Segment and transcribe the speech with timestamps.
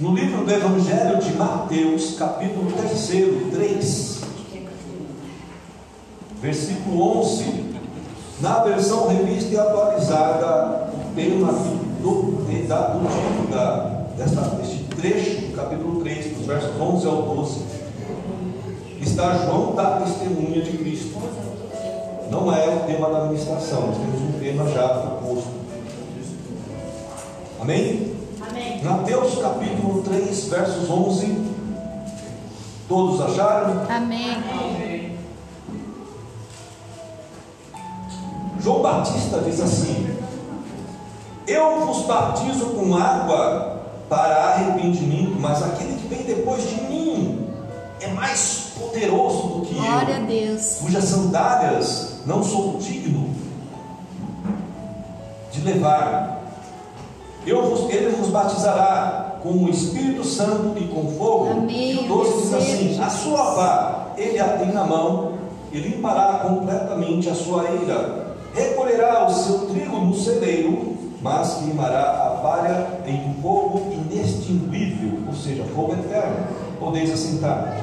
[0.00, 4.20] no livro do Evangelho de Mateus, capítulo 3, 3,
[6.40, 7.64] versículo 11,
[8.40, 11.52] na versão revista e atualizada, o tema
[12.00, 13.48] do, da, do título
[14.16, 17.60] deste trecho, capítulo 3, dos versos 11 ao 12,
[19.00, 21.18] está João da testemunha de Cristo.
[22.30, 25.48] Não é o tema da administração, nós temos um tema já proposto.
[27.60, 28.07] Amém?
[28.82, 31.48] Mateus capítulo 3, versos 11.
[32.88, 33.86] Todos acharam?
[33.90, 35.16] Amém.
[38.60, 40.16] João Batista diz assim:
[41.46, 47.46] Eu vos batizo com água para arrependimento, mas aquele que vem depois de mim
[48.00, 50.78] é mais poderoso do que Glória a eu, Deus.
[50.80, 53.34] cujas sandálias não sou digno
[55.52, 56.37] de levar.
[57.48, 61.50] Eu vos, ele vos batizará com o Espírito Santo e com fogo.
[61.50, 61.92] Amém.
[61.92, 65.32] E o 12 diz assim: A sua vá, ele a tem na mão,
[65.72, 68.36] e limpará completamente a sua eira.
[68.52, 75.64] Recolherá o seu trigo no celeiro, mas queimará a palha em fogo inextinguível, ou seja,
[75.74, 76.46] fogo eterno.
[76.78, 77.78] Podeis assentar.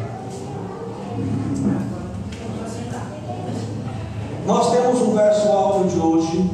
[4.46, 6.50] Nós temos um verso áudio de hoje,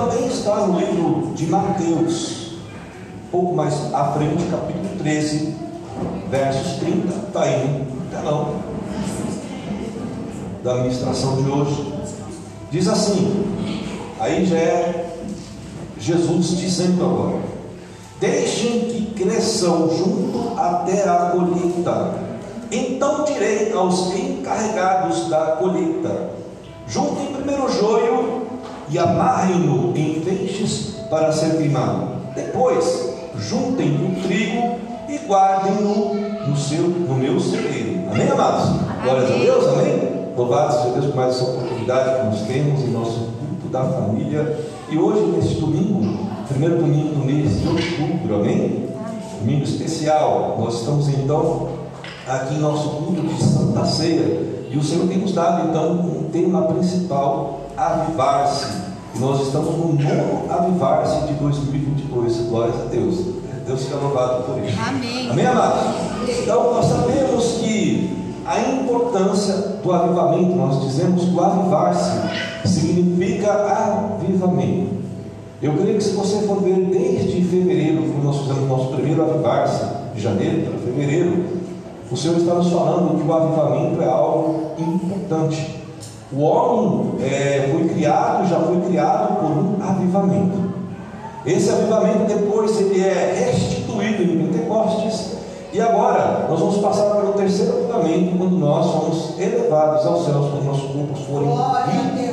[0.00, 2.52] também está no livro de Mateus,
[3.30, 5.54] pouco mais à frente, capítulo 13,
[6.30, 8.54] versos 30, está aí no telão
[10.64, 11.92] da ministração de hoje.
[12.70, 13.44] Diz assim,
[14.18, 15.16] aí já é
[15.98, 17.42] Jesus dizendo agora:
[18.20, 22.14] Deixem que cresçam junto até a colheita.
[22.72, 26.30] Então direi aos encarregados da colheita:
[26.86, 28.39] Juntem primeiro o joio
[28.90, 32.08] e amarrem-no em feixes para ser queimado.
[32.34, 36.14] Depois, juntem o trigo e guardem-no
[36.46, 38.00] no, seu, no meu celeiro.
[38.10, 38.80] Amém, amados?
[39.02, 40.10] Glórias a Deus, amém?
[40.36, 44.58] Louvado seja Deus por mais essa oportunidade que nos temos em nosso culto da família.
[44.88, 48.88] E hoje, neste domingo, primeiro domingo do mês de outubro, amém?
[49.38, 50.56] Domingo especial.
[50.58, 51.68] Nós estamos então
[52.26, 54.50] aqui em nosso culto de Santa Ceia.
[54.70, 58.89] E o Senhor tem nos dado então um tema principal, avivar-se.
[59.14, 62.36] E nós estamos no novo avivar-se de 2022.
[62.48, 63.16] Glórias a Deus.
[63.66, 64.78] Deus seja louvado por isso.
[64.86, 65.30] Amém.
[65.30, 65.82] Amém, amados?
[66.28, 75.00] Então nós sabemos que a importância do avivamento, nós dizemos que o avivar-se significa avivamento.
[75.62, 79.84] Eu creio que se você for ver desde fevereiro, quando nós fizemos nosso primeiro avivar-se,
[80.14, 81.44] de janeiro para fevereiro,
[82.10, 85.79] o Senhor está nos falando que o avivamento é algo importante.
[86.32, 90.70] O homem é, foi criado, já foi criado por um avivamento.
[91.44, 95.38] Esse avivamento depois ele é restituído em Pentecostes.
[95.72, 100.64] E agora nós vamos passar pelo terceiro avivamento quando nós somos elevados aos céus, quando
[100.66, 101.48] nossos corpos forem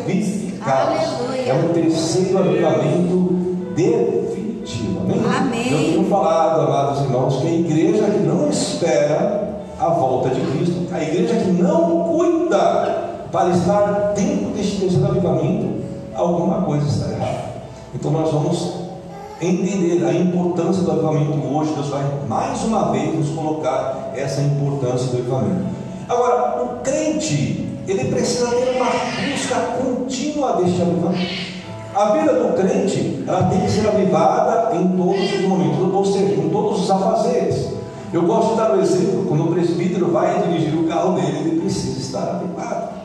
[0.05, 1.03] vivificados.
[1.45, 3.33] É um terceiro avivamento
[3.75, 4.99] definitivo.
[5.01, 5.21] Amém?
[5.37, 5.71] Amém.
[5.71, 10.87] Eu tenho falado, amados irmãos, que a igreja que não espera a volta de Cristo,
[10.91, 13.06] a igreja que não cuida
[13.37, 15.83] para estar dentro deste terceiro avivamento,
[16.15, 17.43] alguma coisa está errada.
[17.93, 18.73] Então nós vamos
[19.39, 21.71] entender a importância do avivamento hoje.
[21.75, 25.65] Deus vai mais uma vez nos colocar essa importância do avivamento.
[26.09, 28.89] Agora, o crente, ele precisa ter uma
[29.29, 31.57] busca contínua deste avivamento.
[31.93, 36.33] A vida do crente, ela tem que ser avivada em todos os momentos, ou seja,
[36.33, 37.67] em todos os afazeres.
[38.11, 41.61] Eu gosto de dar o exemplo, quando o presbítero vai dirigir o carro dele, ele
[41.61, 42.96] precisa estar avivado.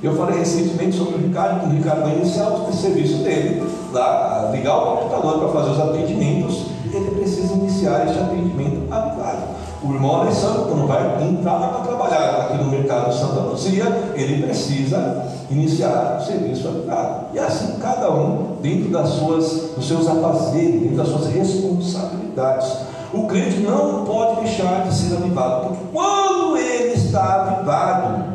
[0.00, 4.48] Eu falei recentemente sobre o Ricardo, que o Ricardo vai iniciar o serviço dele, lá,
[4.52, 9.58] ligar o computador para fazer os atendimentos, ele precisa iniciar este atendimento avivado.
[9.82, 15.24] O irmão Alessandro, quando vai entrar para trabalhar aqui no mercado Santa Luzia, ele precisa
[15.50, 17.26] iniciar o serviço avivado.
[17.34, 22.72] E assim cada um, dentro das suas, dos seus afazeres, dentro das suas responsabilidades.
[23.12, 28.27] O crente não pode deixar de ser avivado, porque quando ele está avivado,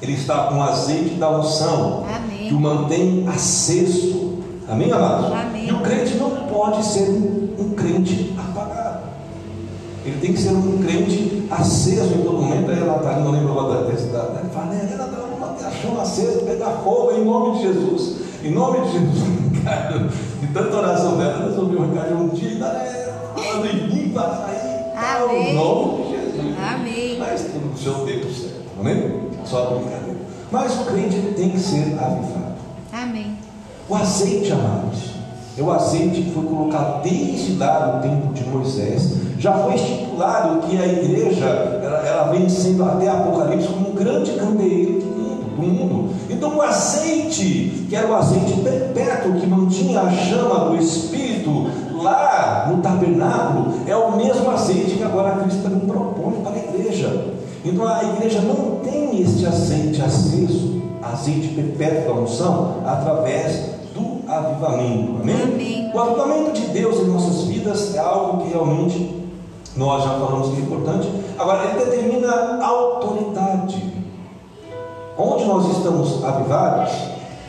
[0.00, 2.48] ele está com o azeite da unção, Amém.
[2.48, 4.38] que o mantém aceso.
[4.68, 5.32] Amém, amados?
[5.32, 5.68] Amém.
[5.68, 9.00] E o crente não pode ser um, um crente apagado.
[10.04, 12.70] Ele tem que ser um crente aceso em todo momento.
[12.70, 13.96] Aí ela está não lembro agora da
[14.50, 18.16] fala, né, ela está manter a chama acesa, pegar fogo em nome de Jesus.
[18.44, 19.18] Em nome de Jesus,
[19.52, 20.08] Ricardo,
[20.40, 24.78] de tanta oração dela, ela resolveu, Ricardo, um dia é falando em vai sair.
[24.96, 25.50] Amém.
[25.50, 26.56] Em nome de Jesus.
[26.72, 27.16] Amém.
[27.18, 29.27] Mas tudo no seu tempo certo, amém?
[29.48, 30.18] Só brincadeira.
[30.50, 32.58] Mas o crente ele tem que ser avivado.
[32.92, 33.36] Amém.
[33.88, 35.10] O azeite, amados,
[35.56, 39.14] é o azeite que foi colocado desde lá no tempo de Moisés.
[39.38, 44.32] Já foi estipulado que a igreja ela, ela vem sendo até Apocalipse como um grande
[44.32, 46.14] candeeiro do mundo.
[46.28, 52.66] Então o azeite, que era o azeite perpétuo que mantinha a chama do Espírito lá
[52.70, 57.38] no tabernáculo, é o mesmo azeite que agora Cristo também propõe para a igreja.
[57.68, 63.78] Então a igreja não tem este azeite aceso, azeite perpétuo da unção, através
[64.28, 65.22] avivamento.
[65.22, 65.42] Amém?
[65.42, 65.90] Amém?
[65.92, 69.26] O avivamento de Deus em nossas vidas é algo que realmente
[69.76, 71.08] nós já falamos que é importante.
[71.38, 73.82] Agora, ele determina autoridade.
[75.16, 76.92] Onde nós estamos avivados,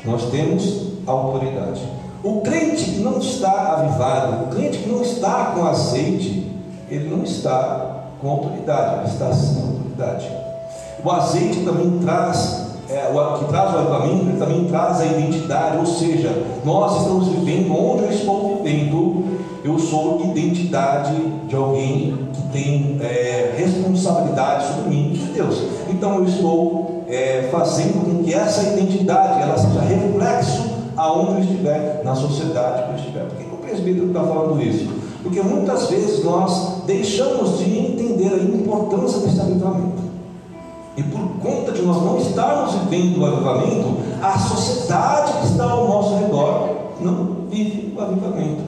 [0.05, 1.81] nós temos autoridade.
[2.23, 6.51] O crente que não está avivado, o crente que não está com azeite,
[6.89, 9.78] ele não está com autoridade, ele está sem
[11.03, 15.85] O azeite também traz é, o, que traz o avivamento, também traz a identidade, ou
[15.85, 19.25] seja, nós estamos vivendo onde eu estou vivendo,
[19.63, 21.15] eu sou identidade
[21.47, 25.61] de alguém que tem é, responsabilidade sobre mim de Deus.
[25.89, 32.01] Então eu estou é, fazendo com que essa identidade ela seja reflexo aonde eu estiver,
[32.03, 33.25] na sociedade que eu estiver.
[33.25, 34.98] Por que o presbítero está falando isso?
[35.21, 40.09] Porque muitas vezes nós deixamos de entender a importância desse avivamento.
[40.95, 45.87] E por conta de nós não estarmos vivendo o avivamento, a sociedade que está ao
[45.87, 46.69] nosso redor
[46.99, 48.61] não vive o avivamento.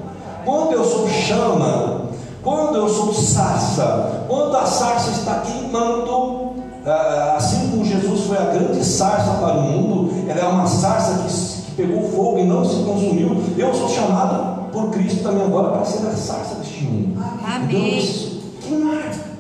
[0.46, 2.02] Quando eu sou chama,
[2.44, 6.52] quando eu sou sarça, quando a sarça está queimando,
[6.86, 11.24] ah, assim como Jesus foi a grande sarça para o mundo, ela é uma sarça
[11.24, 13.38] que, que pegou fogo e não se consumiu.
[13.58, 17.22] Eu sou chamado por Cristo também agora para ser a sarça deste mundo.
[17.44, 17.66] Amém.
[17.68, 19.32] Então eu preciso queimar.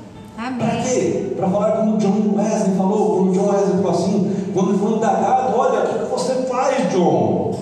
[0.57, 1.33] Para quê?
[1.37, 5.55] Para falar como John Wesley falou, como John Wesley falou assim, quando ele foi indagado,
[5.55, 7.53] olha, o que você faz, John?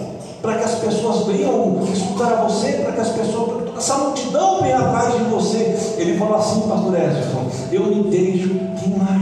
[0.41, 4.77] Para que as pessoas venham escutar a você, para que as pessoas, essa multidão venha
[4.77, 5.77] atrás de você.
[5.97, 8.47] Ele falou assim, pastor Edson, eu me deixo
[8.79, 9.19] queimar.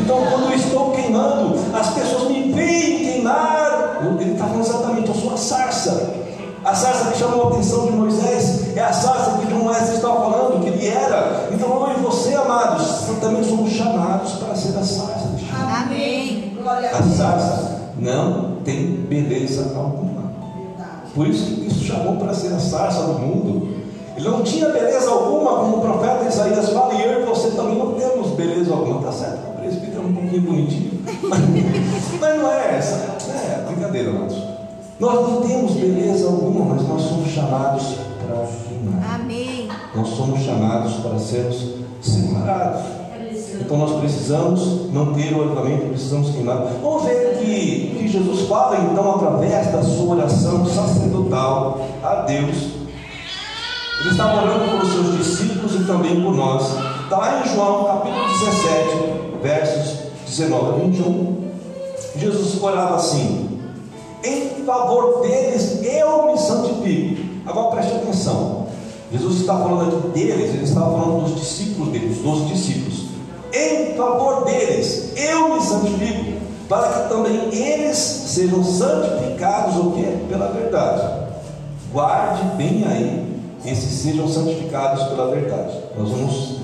[0.00, 4.00] Então, quando eu estou queimando, as pessoas me veem queimar.
[4.18, 6.25] Ele está falando exatamente, eu sou a sarça.
[6.66, 10.64] A sarça que chamou a atenção de Moisés é a sarça que Wesley estava falando,
[10.64, 11.48] que ele era.
[11.52, 15.28] Então eu e você, amados, também somos chamados para ser a sarça.
[15.54, 16.58] Amém.
[16.66, 20.32] A sarça não tem beleza alguma.
[21.14, 23.68] Por isso que Cristo chamou para ser a sarça do mundo.
[24.16, 27.78] Ele não tinha beleza alguma, como o profeta Isaías fala, e eu e você também
[27.78, 29.38] não temos beleza alguma, tá certo?
[29.50, 31.00] O presbítero é um pouquinho bonitinho.
[32.20, 32.94] Mas não é essa.
[32.94, 34.45] É brincadeira, amados.
[34.98, 39.14] Nós não temos beleza alguma, mas nós somos chamados para queimar.
[39.14, 39.68] Amém.
[39.94, 42.82] Nós somos chamados para sermos separados.
[43.60, 46.66] Então nós precisamos manter o avivamento, precisamos queimar.
[46.82, 52.56] Vamos ver que, que Jesus fala então através da sua oração sacerdotal a Deus.
[54.00, 56.70] Ele estava orando por seus discípulos e também por nós.
[57.04, 61.36] Está lá em João capítulo 17, versos 19 a 21.
[62.16, 63.45] Jesus orava assim:
[64.26, 67.22] em favor deles eu me santifico.
[67.46, 68.66] Agora preste atenção.
[69.12, 73.06] Jesus está falando deles, ele estava falando dos discípulos deles, dos discípulos.
[73.52, 80.02] Em favor deles eu me santifico, para que também eles sejam santificados o que?
[80.28, 81.26] Pela verdade.
[81.92, 85.72] Guarde bem aí, esses sejam santificados pela verdade.
[85.96, 86.56] Nós vamos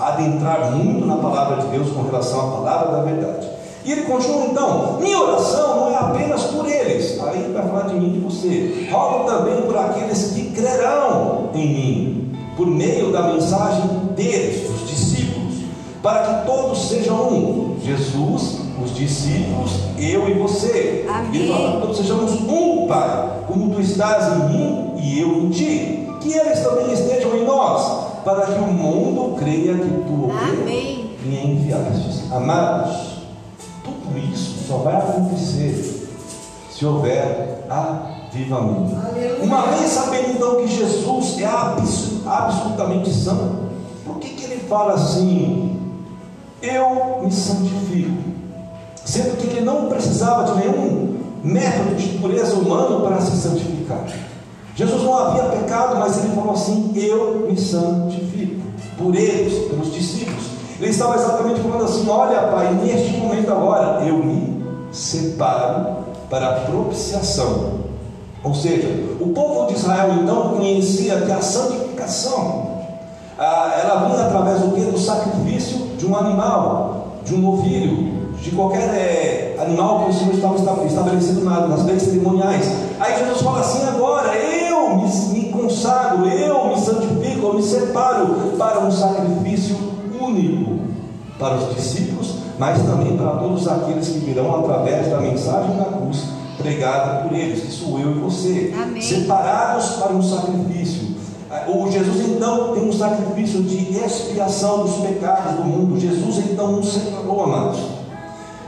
[0.00, 3.53] adentrar muito na palavra de Deus com relação à palavra da verdade.
[3.84, 7.94] E ele continua então: minha oração não é apenas por eles, aí vai falar de
[7.94, 13.22] mim e de você, rogo também por aqueles que crerão em mim, por meio da
[13.22, 13.86] mensagem
[14.16, 15.54] deles, dos discípulos,
[16.02, 21.04] para que todos sejam um: Jesus, os discípulos, eu e você.
[21.08, 21.42] Amém.
[21.42, 26.08] Ele fala: todos sejamos um, Pai, como tu estás em mim e eu em ti,
[26.22, 31.10] que eles também estejam em nós, para que o mundo creia que tu Amém.
[31.22, 32.24] me enviaste.
[32.32, 33.13] Amados,
[34.18, 36.08] isso só vai acontecer
[36.70, 38.96] se houver avivamento.
[39.42, 43.64] Uma vez sabendo então que Jesus é absolutamente santo,
[44.04, 45.80] por que, que ele fala assim?
[46.60, 48.22] Eu me santifico,
[49.04, 54.06] sendo que ele não precisava de nenhum método de pureza humano para se santificar.
[54.74, 58.62] Jesus não havia pecado, mas ele falou assim: Eu me santifico
[58.98, 60.53] por eles, pelos discípulos.
[60.84, 64.62] Ele estava exatamente falando assim: Olha, Pai, neste momento agora eu me
[64.92, 67.84] separo para a propiciação.
[68.42, 68.86] Ou seja,
[69.18, 72.66] o povo de Israel então conhecia que a santificação
[73.38, 74.82] ah, ela vinha através do que?
[74.82, 80.34] Do sacrifício de um animal, de um novilho, de qualquer é, animal que o Senhor
[80.34, 82.70] estava estabelecido nas leis cerimoniais.
[83.00, 88.52] Aí Jesus fala assim: agora eu me, me consagro, eu me santifico, eu me separo
[88.58, 89.93] para um sacrifício
[90.26, 90.80] único
[91.38, 96.24] para os discípulos, mas também para todos aqueles que virão através da mensagem da cruz
[96.56, 99.02] pregada por eles, que sou eu e você, Amém.
[99.02, 101.14] separados para um sacrifício.
[101.68, 106.00] O Jesus então tem um sacrifício de expiação dos pecados do mundo.
[106.00, 107.78] Jesus então nos separou, amados,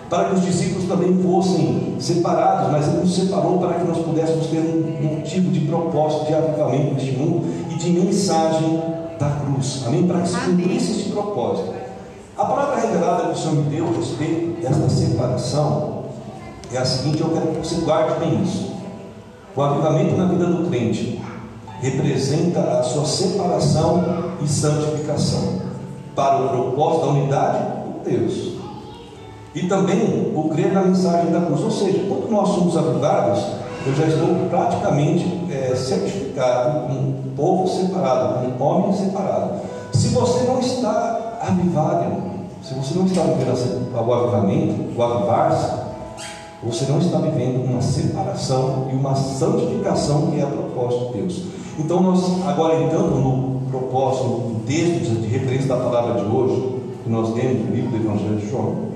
[0.09, 4.47] para que os discípulos também fossem separados, mas Ele nos separou para que nós pudéssemos
[4.47, 8.81] ter um motivo de propósito, de avivamento neste mundo e de mensagem
[9.19, 9.83] da cruz.
[9.87, 10.07] Amém?
[10.07, 11.75] Para que se cumprisse este propósito.
[12.37, 16.05] A palavra revelada que o Senhor me deu a respeito desta separação
[16.73, 18.75] é a seguinte: eu quero que você guarde bem isso.
[19.55, 21.21] O avivamento na vida do crente
[21.81, 24.05] representa a sua separação
[24.43, 25.61] e santificação
[26.15, 28.57] para o propósito da unidade com Deus.
[29.55, 31.63] E também o crer na mensagem da cruz.
[31.63, 33.43] Ou seja, quando nós somos avivados,
[33.87, 39.61] eu já estou praticamente é, certificado como um povo separado, como um homem separado.
[39.93, 42.31] Se você não está avivado, irmão,
[42.63, 45.87] se você não está vivendo o avivamento, o avivar-se,
[46.65, 51.43] você não está vivendo uma separação e uma santificação que é a propósito de Deus.
[51.79, 57.11] Então, nós, agora entrando no propósito, no texto de referência da palavra de hoje, que
[57.11, 58.87] nós temos no livro do Evangelho de João,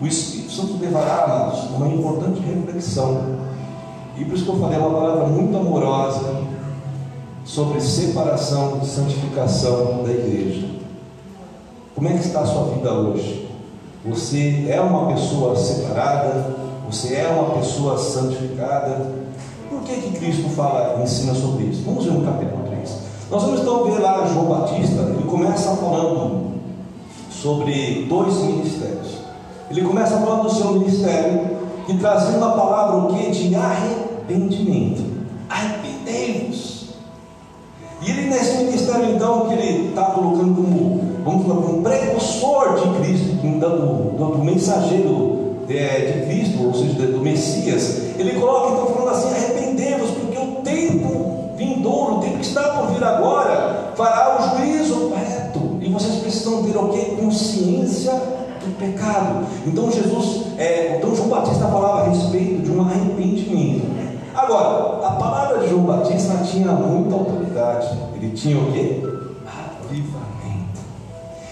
[0.00, 3.47] o Espírito Santo levará, amados, uma importante reflexão.
[4.18, 6.42] E por isso que eu falei, é uma palavra muito amorosa
[7.44, 10.66] sobre separação e santificação da igreja.
[11.94, 13.48] Como é que está a sua vida hoje?
[14.04, 16.56] Você é uma pessoa separada?
[16.90, 19.12] Você é uma pessoa santificada?
[19.70, 21.82] Por que, que Cristo fala, ensina sobre isso?
[21.84, 22.98] Vamos ver no capítulo 3.
[23.30, 26.54] Nós vamos então ver lá João Batista, ele começa falando
[27.30, 29.18] sobre dois ministérios.
[29.70, 33.30] Ele começa falando do seu ministério, que trazia uma palavra o que?
[33.30, 34.07] De arrependimento.
[35.48, 36.88] Arrependei-vos.
[38.00, 42.98] E ele nesse ministério então que ele está colocando como, vamos falar, como precursor de
[43.00, 48.94] Cristo, do, do, do mensageiro de, de, Cristo, ou seja, do Messias, ele coloca então
[48.94, 54.38] falando assim, arrependei-vos, porque o tempo vindouro, o tempo que está por vir agora, fará
[54.38, 57.16] o juízo reto, e vocês precisam ter o que?
[57.16, 59.46] Consciência do pecado.
[59.66, 63.97] Então Jesus, é, então João Batista falava a respeito de um arrependimento.
[64.38, 67.88] Agora, a palavra de João Batista tinha muita autoridade.
[68.14, 69.02] Ele tinha o que?
[69.44, 70.80] Avivamento.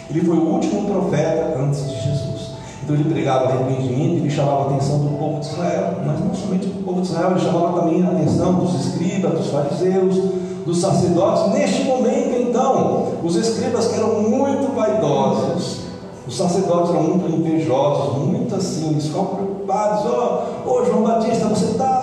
[0.09, 2.53] Ele foi o último profeta antes de Jesus.
[2.85, 6.67] Então ele pregava arrependimento, ele chamava a atenção do povo de Israel, mas não somente
[6.67, 10.15] do povo de Israel, ele chamava também a atenção dos escribas, dos fariseus,
[10.65, 11.53] dos sacerdotes.
[11.53, 15.81] Neste momento, então, os escribas que eram muito vaidosos,
[16.25, 20.07] os sacerdotes eram muito invejosos, muito assim, eles ficavam preocupados.
[20.07, 21.96] Ó, oh, oh, João Batista, você está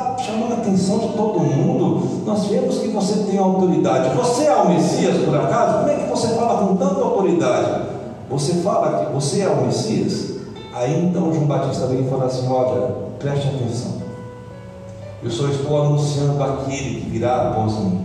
[0.63, 2.23] atenção de todo mundo.
[2.25, 4.15] Nós vemos que você tem autoridade.
[4.15, 5.79] Você é o Messias, por acaso?
[5.79, 7.81] Como é que você fala com tanta autoridade?
[8.29, 10.33] Você fala que você é o Messias?
[10.73, 14.03] Aí então João Batista vem e fala assim: Olha, preste atenção.
[15.21, 18.01] Eu só estou anunciando aquele que virá após mim.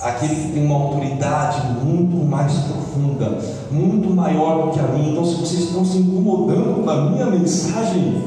[0.00, 3.38] Aquele que tem uma autoridade muito mais profunda,
[3.70, 5.10] muito maior do que a minha.
[5.12, 8.22] Então, se vocês estão se incomodando com a minha mensagem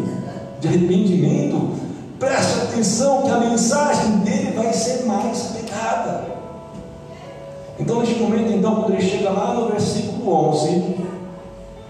[0.59, 1.84] de arrependimento,
[2.25, 6.25] preste atenção que a mensagem dele vai ser mais pegada.
[7.79, 10.96] Então, neste momento, então, quando ele chega lá no versículo 11,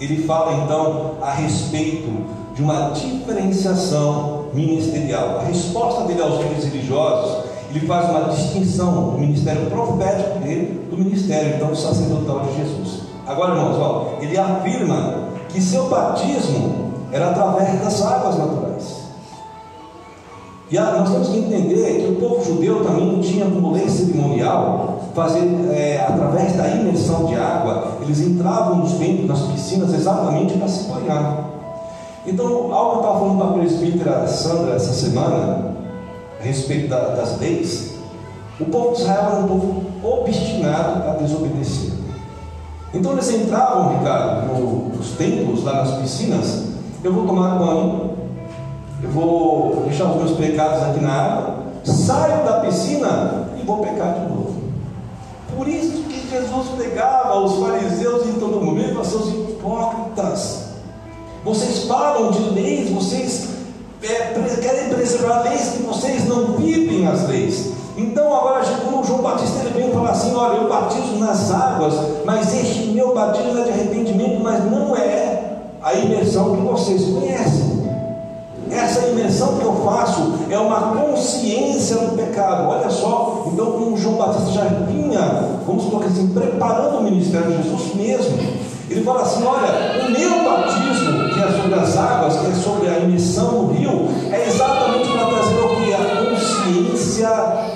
[0.01, 2.11] ele fala então a respeito
[2.53, 5.39] de uma diferenciação ministerial.
[5.39, 10.97] A resposta dele aos líderes religiosos, ele faz uma distinção do ministério profético dele do
[10.97, 13.01] ministério então sacerdotal de Jesus.
[13.25, 19.04] Agora, irmãos, ó, ele afirma que seu batismo era através das águas naturais.
[20.75, 25.39] E nós temos que entender que o povo judeu também tinha como lei cerimonial fazer,
[25.71, 30.91] é, através da imersão de água, eles entravam nos templos, nas piscinas, exatamente para se
[30.91, 31.45] banhar.
[32.27, 35.77] Então, algo que eu estava falando para a presbítera Sandra essa semana,
[36.41, 37.93] a respeito da, das leis,
[38.59, 41.93] o povo de Israel era um povo obstinado a desobedecer.
[42.93, 46.65] Então, eles entravam, Ricardo, no, nos templos, lá nas piscinas,
[47.01, 48.14] eu vou tomar banho,
[49.03, 54.13] eu vou deixar os meus pecados aqui na água, saio da piscina e vou pecar
[54.13, 54.55] de novo.
[55.55, 60.65] Por isso que Jesus pegava os fariseus em todo momento, os seus hipócritas.
[61.43, 63.49] Vocês falam de leis, vocês
[64.01, 67.73] é, querem preservar leis que vocês não vivem as leis.
[67.97, 68.63] Então agora
[69.05, 71.93] João Batista ele vem falar assim, olha, eu batizo nas águas,
[72.25, 77.84] mas este meu batismo é de arrependimento, mas não é a imersão que vocês conhecem.
[78.71, 82.69] Essa imersão que eu faço é uma consciência do pecado.
[82.69, 87.63] Olha só, então como João Batista já vinha, vamos colocar assim, preparando o ministério de
[87.63, 88.37] Jesus mesmo.
[88.89, 92.89] Ele fala assim: olha, o meu batismo, que é sobre as águas, que é sobre
[92.89, 95.93] a imersão no rio, é exatamente para trazer o que?
[95.93, 97.29] A consciência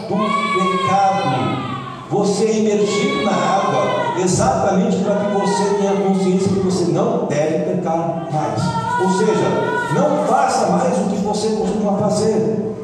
[0.07, 1.69] do pecado.
[2.11, 7.75] Você é imergido na água, exatamente para que você tenha consciência que você não deve
[7.75, 8.78] pecar mais.
[9.01, 12.75] Ou seja, não faça mais o que você costuma fazer.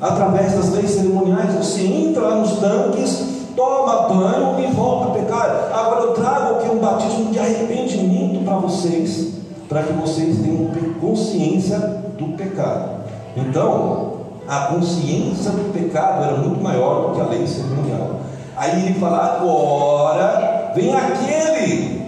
[0.00, 5.70] Através das leis cerimoniais, você entra nos tanques, toma banho e volta a pecar.
[5.72, 9.28] Agora eu trago aqui um batismo de arrependimento para vocês,
[9.68, 11.78] para que vocês tenham consciência
[12.18, 13.02] do pecado.
[13.36, 14.12] Então,
[14.48, 18.20] a consciência do pecado era muito maior do que a lei cerimonial.
[18.56, 22.02] Aí ele fala: agora vem aquele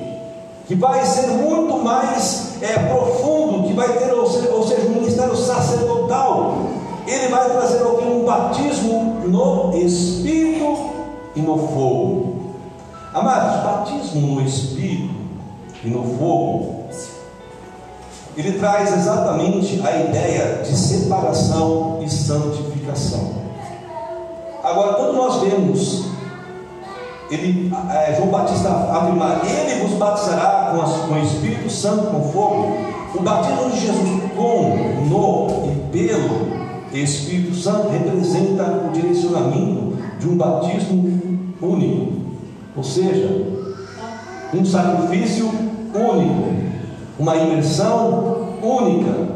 [0.67, 5.37] que vai ser muito mais é, profundo, que vai ter, ou seja, ou seja, ministério
[5.37, 6.57] sacerdotal.
[7.07, 10.79] Ele vai trazer aqui um batismo no Espírito
[11.37, 12.37] e no fogo.
[13.13, 15.15] Amados, batismo no Espírito
[15.85, 16.85] e no fogo,
[18.37, 23.45] ele traz exatamente a ideia de separação e santificação.
[24.63, 26.07] Agora, quando nós vemos
[27.35, 32.33] ele, é, João Batista afirma, ele vos batizará com, as, com o Espírito Santo, com
[32.33, 32.77] fogo.
[33.15, 40.37] O batismo de Jesus com, no e pelo Espírito Santo representa o direcionamento de um
[40.37, 41.21] batismo
[41.61, 42.13] único,
[42.77, 43.47] ou seja,
[44.53, 45.47] um sacrifício
[45.95, 46.55] único,
[47.19, 49.35] uma imersão única.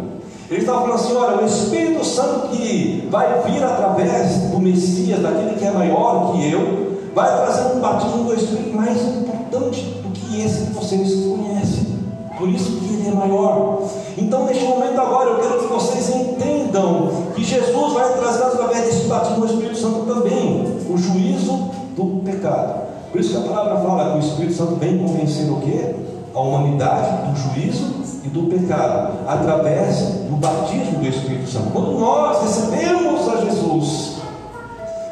[0.50, 5.56] Ele estava falando assim: olha, o Espírito Santo que vai vir através do Messias, daquele
[5.56, 10.40] que é maior que eu, vai trazer um batismo do Espírito mais importante do que
[10.40, 11.98] esse que vocês conhecem.
[12.38, 13.82] Por isso que ele é maior.
[14.16, 19.06] Então, neste momento agora, eu quero que vocês entendam que Jesus vai trazer através desse
[19.08, 22.88] batismo do Espírito Santo também o juízo do pecado.
[23.10, 25.94] Por isso que a palavra fala que o Espírito Santo vem convencer o quê?
[26.34, 31.70] A humanidade do juízo e do pecado, através do batismo do Espírito Santo.
[31.72, 34.18] Quando nós recebemos a Jesus,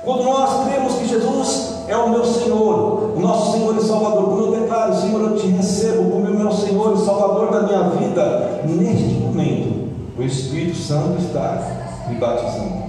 [0.05, 4.25] quando nós cremos que Jesus é o meu Senhor, o nosso Senhor e Salvador.
[4.25, 8.63] Quando eu declaro, Senhor, eu te recebo como meu Senhor e Salvador da minha vida,
[8.67, 12.87] neste momento, o Espírito Santo está me batizando.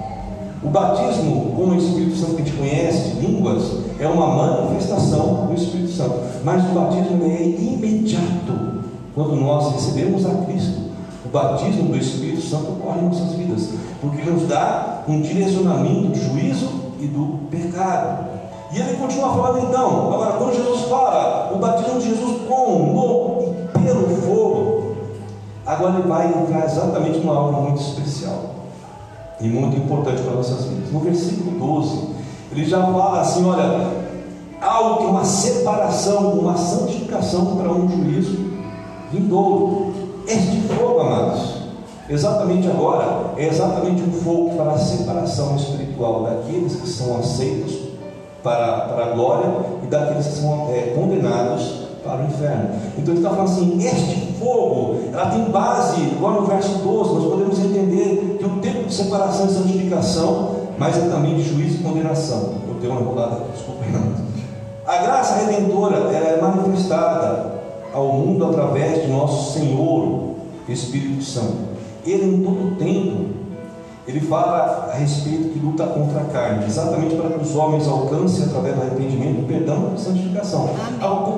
[0.63, 3.63] O batismo com o Espírito Santo que gente conhece, de línguas,
[3.99, 6.19] é uma manifestação do Espírito Santo.
[6.43, 8.81] Mas o batismo é imediato.
[9.13, 10.87] Quando nós recebemos a Cristo,
[11.25, 13.69] o batismo do Espírito Santo ocorre em nossas vidas,
[14.01, 18.36] porque nos dá um direcionamento do juízo e do pecado.
[18.71, 23.81] E ele continua falando então, agora quando Jesus fala, o batismo de Jesus com, no
[23.81, 24.95] e pelo fogo,
[25.65, 28.57] agora ele vai entrar exatamente numa algo muito especial
[29.39, 30.91] e muito importante para nossas vidas.
[30.91, 32.09] No versículo 12,
[32.51, 33.87] ele já fala assim: olha,
[34.61, 38.51] algo que é uma separação, uma santificação para um juízo
[39.11, 39.93] vindouro.
[40.27, 41.61] Este fogo, amados,
[42.09, 47.86] exatamente agora, é exatamente um fogo para a separação espiritual daqueles que são aceitos
[48.47, 49.49] para, para a glória
[49.83, 52.69] e daqueles que são é, condenados para o inferno.
[52.97, 57.23] Então ele está falando assim: este fogo, ela tem base, agora no verso 12, nós
[57.25, 61.83] podemos entender que o tempo de separação e santificação, mas é também de juízo e
[61.83, 62.53] condenação.
[62.69, 63.83] Eu tenho uma enrolada, desculpa,
[64.85, 67.57] A graça redentora ela é manifestada
[67.93, 70.35] ao mundo através de nosso Senhor
[70.69, 71.57] Espírito Santo.
[72.05, 73.36] Ele em todo tempo
[74.07, 78.45] ele fala a respeito que luta contra a carne, exatamente para que os homens alcancem,
[78.45, 80.69] através do arrependimento, o perdão e santificação.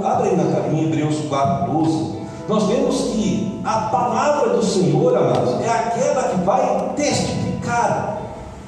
[0.03, 2.19] Abre aí na, em Hebreus 4,12.
[2.47, 8.21] Nós vemos que a palavra do Senhor, amados, é aquela que vai testificar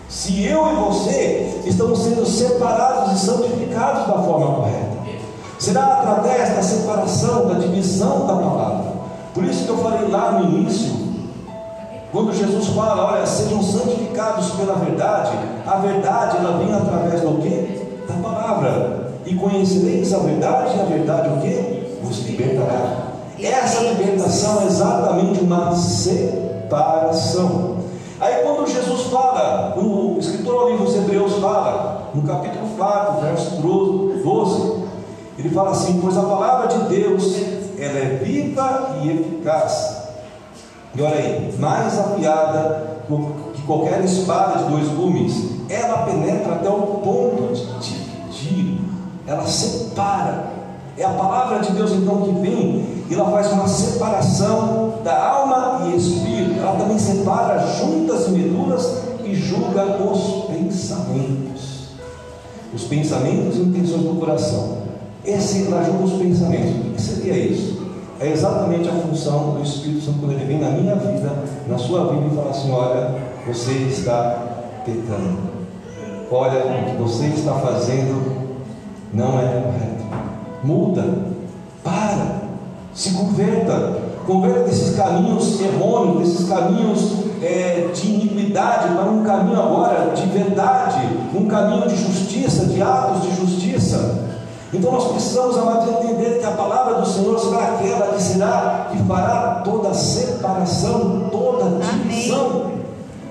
[0.09, 4.97] se eu e você estamos sendo separados e santificados da forma correta.
[5.59, 8.93] Será através da separação, da divisão da palavra.
[9.33, 10.90] Por isso que eu falei lá no início,
[12.11, 15.31] quando Jesus fala, olha, sejam santificados pela verdade,
[15.65, 17.87] a verdade ela vem através do que?
[18.05, 19.13] Da palavra.
[19.25, 21.99] E conhecereis a verdade, e a verdade o que?
[22.03, 23.11] Vos libertará.
[23.41, 27.77] Essa libertação é exatamente uma separação.
[28.19, 33.61] Aí quando Jesus fala, o escritor ao livro dos Hebreus fala, no capítulo 4, verso
[33.61, 34.81] 12,
[35.39, 37.37] ele fala assim, pois a palavra de Deus
[37.79, 40.00] ela é viva e eficaz
[40.93, 43.01] e olha aí, mais afiada
[43.53, 48.77] que qualquer espada de dois gumes, ela penetra até o ponto de dividir,
[49.25, 50.51] ela separa.
[50.97, 55.87] É a palavra de Deus então que vem e ela faz uma separação da alma
[55.87, 61.87] e espírito, ela também separa juntas e medulas e julga os pensamentos.
[62.73, 64.77] Os pensamentos e intenções do coração.
[65.23, 66.87] Esse ela julga os pensamentos.
[66.87, 67.80] O que seria isso?
[68.21, 71.31] É exatamente a função do Espírito Santo quando ele vem na minha vida,
[71.67, 73.15] na sua vida e fala assim: olha,
[73.47, 74.37] você está
[74.85, 75.49] pecando.
[76.31, 78.47] Olha, o que você está fazendo
[79.11, 80.05] não é correto.
[80.63, 81.03] Muda,
[81.83, 82.41] para,
[82.93, 90.13] se converta, converta desses caminhos errôneos, desses caminhos é, de iniquidade para um caminho agora
[90.15, 94.30] de verdade, um caminho de justiça, de atos de justiça.
[94.73, 99.03] Então nós precisamos, amados, entender que a palavra do Senhor será aquela que será, que
[99.03, 102.71] fará toda a separação, toda divisão.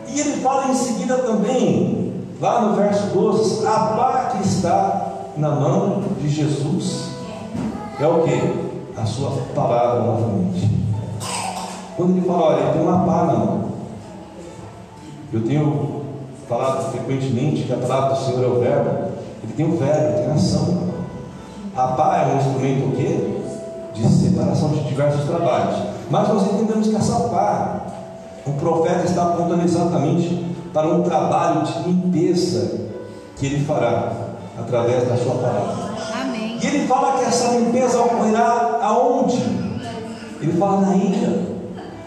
[0.06, 5.50] E ele fala em seguida também, lá no verso 12, a paz que está na
[5.50, 7.10] mão de Jesus
[7.98, 8.70] é o que?
[9.00, 10.70] A sua palavra novamente.
[11.96, 13.64] Quando ele fala, olha, tem uma pá na mão.
[15.32, 16.02] Eu tenho
[16.48, 18.90] falado frequentemente que a palavra do Senhor é o verbo.
[19.42, 20.89] Ele tem o verbo, tem a ação.
[21.76, 23.42] A pá é um instrumento o quê?
[23.94, 25.76] De separação de diversos trabalhos.
[26.10, 27.80] Mas nós entendemos que essa pá,
[28.46, 32.80] o profeta está apontando exatamente para um trabalho de limpeza
[33.36, 34.12] que ele fará
[34.58, 35.90] através da sua palavra.
[36.20, 36.58] Amém.
[36.60, 39.36] E ele fala que essa limpeza ocorrerá aonde?
[40.40, 41.50] Ele fala na ira.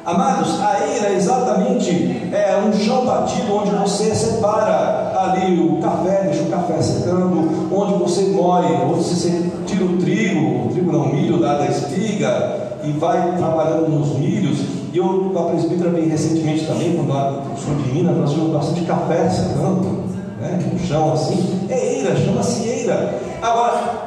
[0.05, 6.23] Amados, a ira é exatamente é, um chão batido onde você separa ali o café,
[6.23, 11.03] deixa o café secando, onde você moe, onde você tira o trigo, o trigo não,
[11.03, 14.59] o milho da, da espiga e vai trabalhando nos milhos.
[14.93, 18.81] E eu, a presbítera veio recentemente também, quando eu sou de Minas, nós tínhamos bastante
[18.81, 20.03] café secando,
[20.39, 21.67] né, no chão assim.
[21.69, 23.19] É eira, chama-se eira.
[23.41, 24.03] Agora,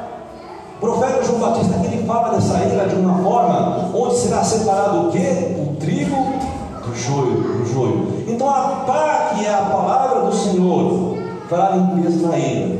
[0.77, 5.11] o profeta João Batista ele fala dessa ira de uma forma onde será separado o
[5.11, 5.55] quê?
[5.57, 6.15] O trigo
[6.85, 8.23] do joio, do joio.
[8.27, 11.06] Então a pá que é a palavra do Senhor
[11.49, 12.79] fará limpeza na ira.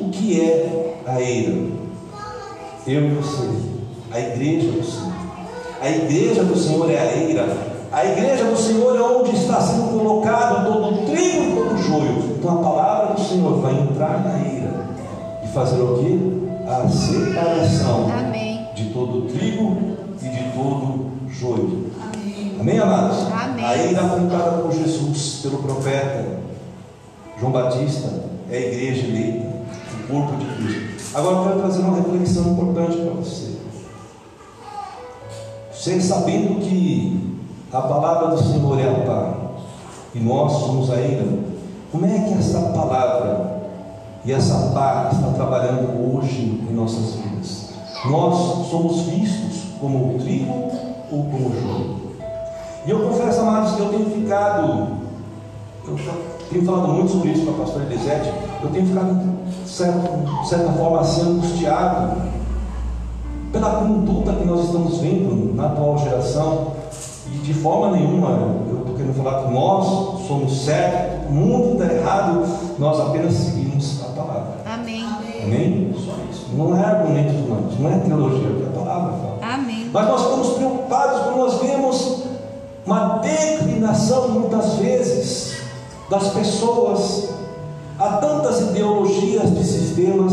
[0.00, 1.70] O que é a ira?
[2.86, 3.48] Eu e você,
[4.10, 5.12] a igreja do Senhor.
[5.80, 7.70] A igreja do Senhor é a ira.
[7.92, 11.78] A igreja do Senhor é onde está sendo colocado todo o trigo e todo o
[11.78, 12.36] joio.
[12.38, 14.88] Então a palavra do Senhor vai entrar na ira
[15.44, 16.40] e fazer o quê?
[16.70, 18.68] a separação Amém.
[18.74, 19.76] de todo o trigo
[20.22, 21.90] e de todo o joio.
[22.60, 23.26] Amém, amados?
[23.32, 23.64] Amém.
[23.64, 26.39] A ira apontada por Jesus, pelo profeta
[27.40, 28.06] João Batista,
[28.50, 29.46] é a igreja eleita,
[30.04, 31.16] o corpo de Cristo.
[31.16, 33.56] Agora eu quero trazer uma reflexão importante para você.
[35.72, 37.38] Você sabendo que
[37.72, 39.36] a palavra do Senhor é a paz
[40.14, 41.26] e nós somos a ira,
[41.90, 43.62] como é que essa palavra
[44.22, 47.70] e essa paz está trabalhando hoje em nossas vidas.
[48.04, 50.52] Nós somos vistos como o trigo
[51.10, 52.00] ou como joio.
[52.86, 54.88] E eu confesso, amados, que eu tenho ficado,
[55.88, 55.96] eu
[56.50, 58.32] tenho falado muito sobre isso com a pastora Elisete,
[58.62, 59.14] eu tenho ficado,
[59.64, 62.22] de certa, certa forma, assim, angustiado
[63.52, 66.72] pela conduta que nós estamos vendo na atual geração.
[67.32, 68.30] E de forma nenhuma
[68.68, 72.44] eu estou querendo falar que nós somos certos, o mundo está errado,
[72.78, 74.54] nós apenas seguimos a palavra.
[74.66, 75.04] Amém.
[75.44, 75.94] Amém?
[75.94, 76.48] Só isso.
[76.56, 79.54] Não é argumentos humanos, não é teologia, é a palavra fala.
[79.54, 79.90] Amém.
[79.92, 82.22] Mas nós ficamos preocupados quando nós vemos
[82.84, 85.59] uma declinação, muitas vezes,
[86.10, 87.30] das pessoas.
[87.98, 90.32] Há tantas ideologias de sistemas,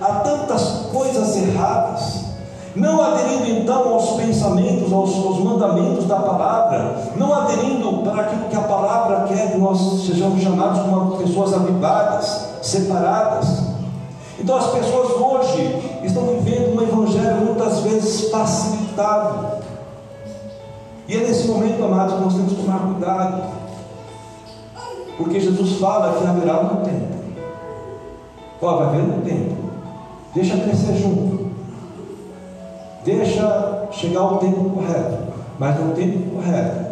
[0.00, 2.24] há tantas coisas erradas.
[2.76, 8.56] Não aderindo então aos pensamentos, aos, aos mandamentos da palavra, não aderindo para aquilo que
[8.56, 13.62] a palavra quer que nós sejamos chamados como pessoas avivadas, separadas.
[14.40, 19.62] Então as pessoas hoje estão vivendo um evangelho muitas vezes facilitado.
[21.06, 23.63] E é nesse momento, amados, que nós temos que tomar cuidado.
[25.16, 27.14] Porque Jesus fala que haverá um tempo.
[28.60, 29.56] Vai haver um tempo.
[30.34, 31.50] Deixa crescer junto.
[33.04, 35.18] Deixa chegar o tempo correto.
[35.58, 36.84] Mas no tempo correto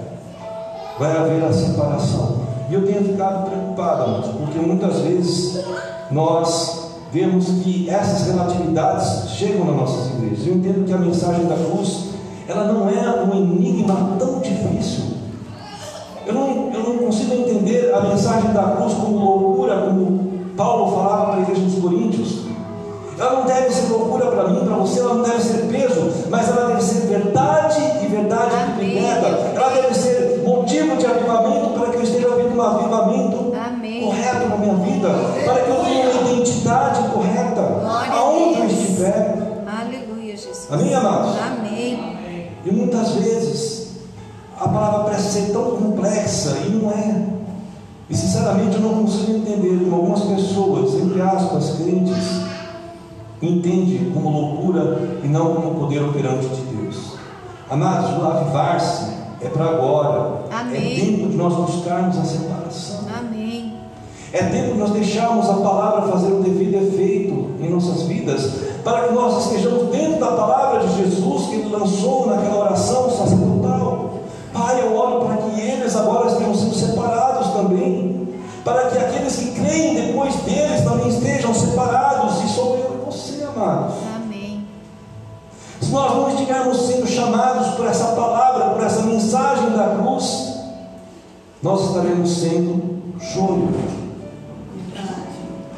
[0.99, 2.43] vai haver a separação.
[2.71, 5.65] E eu tenho ficado preocupado, porque muitas vezes
[6.11, 10.47] nós vemos que essas relatividades chegam nas nossas igrejas.
[10.47, 12.11] Eu entendo que a mensagem da cruz,
[12.49, 15.12] ela não é um enigma tão difícil.
[16.27, 21.27] Eu não, eu não consigo entender a mensagem da cruz como loucura, como Paulo falava
[21.27, 22.43] para a igreja dos Coríntios.
[23.19, 26.49] Ela não deve ser loucura para mim, para você, ela não deve ser peso, mas
[26.49, 28.95] ela deve ser verdade e verdade que Amém.
[28.95, 29.27] liberta.
[29.55, 34.03] Ela deve ser motivo de avivamento para que eu esteja vivendo um avivamento Amém.
[34.07, 35.09] correto na minha vida,
[35.45, 39.63] para que eu tenha uma identidade correta Glória a aonde eu estiver.
[39.67, 40.69] Aleluia, Jesus.
[40.71, 41.37] Amém, amados?
[41.39, 42.23] Amém.
[42.65, 43.72] E muitas vezes
[44.63, 47.27] a palavra parece ser tão complexa e não é.
[48.09, 52.43] E sinceramente eu não consigo entender como algumas pessoas, entre aspas, crentes,
[53.41, 57.15] entendem como loucura e não como poder operante de Deus.
[57.69, 60.43] Amados, o avivar-se é para agora.
[60.53, 60.93] Amém.
[60.93, 63.01] É tempo de nós buscarmos a separação.
[63.19, 63.75] Amém.
[64.33, 68.53] É tempo de nós deixarmos a palavra fazer o devido efeito em nossas vidas,
[68.85, 73.52] para que nós estejamos dentro da palavra de Jesus que Ele lançou naquela oração sacerdotal.
[74.73, 78.27] Pai, eu oro para que eles agora estejam sendo separados também,
[78.65, 83.45] para que aqueles que creem depois deles também estejam separados, e sou eu e você,
[83.45, 83.97] amados.
[84.17, 84.67] Amém.
[85.81, 90.55] Se nós não estivermos sendo chamados por essa palavra, por essa mensagem da cruz,
[91.63, 93.69] nós estaremos sendo choro.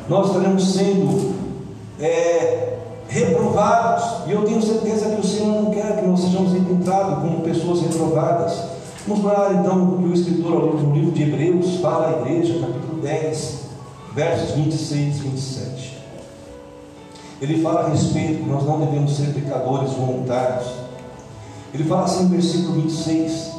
[0.09, 1.35] Nós estaremos sendo
[1.99, 2.79] é,
[3.09, 4.29] reprovados.
[4.29, 7.81] E eu tenho certeza que o Senhor não quer que nós sejamos encontrados como pessoas
[7.81, 8.74] reprovadas.
[9.07, 13.03] Vamos lá então o que o escritor no livro de Hebreus fala à igreja, capítulo
[13.03, 13.61] 10,
[14.15, 15.99] versos 26 e 27.
[17.43, 20.67] Ele fala a respeito que nós não devemos ser pecadores voluntários.
[21.75, 23.53] Ele fala assim no versículo 26: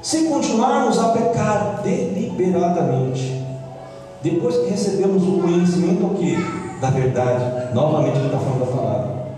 [0.00, 3.44] Se continuarmos a pecar deliberadamente,
[4.22, 6.36] depois que recebemos o conhecimento o quê?
[6.80, 9.28] da verdade, novamente ele está falando da palavra.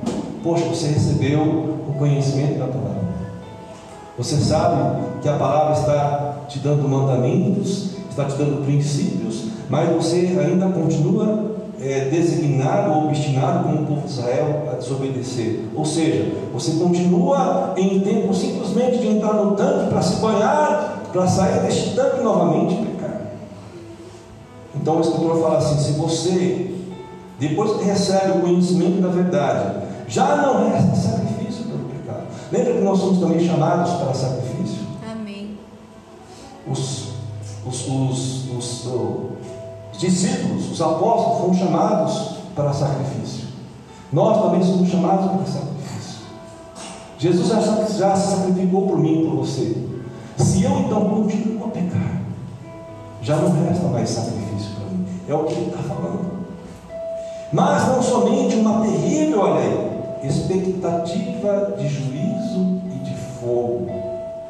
[0.43, 2.90] Poxa, você recebeu o conhecimento da palavra.
[4.21, 10.39] Você sabe que a palavra está te dando mandamentos, está te dando princípios, mas você
[10.39, 15.61] ainda continua é, designado ou obstinado como o povo de Israel a desobedecer.
[15.75, 21.27] Ou seja, você continua em tempo simplesmente de entrar no tanque para se banhar, para
[21.27, 23.23] sair deste tanque novamente e pecar.
[24.75, 26.75] Então o escritor fala assim: se você,
[27.39, 31.30] depois que recebe o conhecimento da verdade, já não resta sacrifício.
[32.53, 34.81] Lembra que nós somos também chamados para sacrifício?
[35.09, 35.57] Amém.
[36.69, 37.11] Os,
[37.65, 43.49] os, os, os, os discípulos, os apóstolos foram chamados para sacrifício.
[44.13, 45.71] Nós também somos chamados para sacrifício.
[47.19, 49.77] Jesus já, já se sacrificou por mim e por você.
[50.37, 52.23] Se eu então continuo a pecar,
[53.23, 55.07] já não resta mais sacrifício para mim.
[55.29, 56.31] É o que ele está falando.
[57.53, 59.90] Mas não somente uma terrível, olha aí,
[60.23, 64.01] expectativa de juízo e de fogo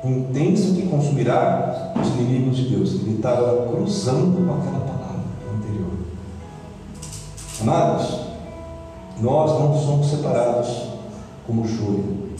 [0.04, 2.94] intenso que consumirá os inimigos de Deus.
[2.94, 5.20] Ele estava cruzando com aquela palavra
[5.54, 5.90] anterior.
[7.60, 8.20] Amados,
[9.20, 10.90] nós não somos separados
[11.46, 12.30] como joio.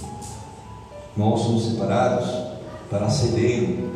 [1.17, 2.31] Nós somos separados
[2.89, 3.91] para celeiro,